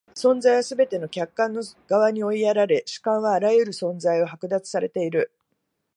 [0.15, 5.31] 存在はすべて客観の側に追いやられ、主観はあらゆる存在を剥奪されている。